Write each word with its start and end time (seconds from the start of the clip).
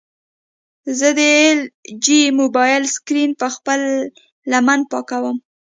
زه 0.99 1.07
د 1.17 1.19
ایل 1.35 1.59
جي 2.03 2.19
موبایل 2.39 2.83
سکرین 2.95 3.29
په 3.41 3.47
خپله 3.55 3.87
لمن 4.51 4.79
پاکوم. 4.91 5.37